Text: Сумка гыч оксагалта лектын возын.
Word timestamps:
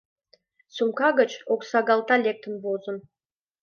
Сумка 0.75 1.09
гыч 1.19 1.31
оксагалта 1.53 2.15
лектын 2.25 2.53
возын. 2.63 2.97